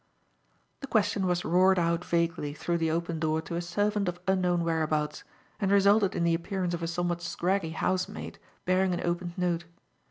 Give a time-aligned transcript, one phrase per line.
[0.79, 4.63] The question was roared out vaguely through the open door to a servant of unknown
[4.63, 5.23] whereabouts,
[5.59, 9.65] and resulted in the appearance of a somewhat scraggy housemaid bearing an opened note.